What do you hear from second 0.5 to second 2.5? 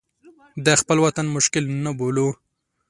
د خپل وطن مشکل نه بولو.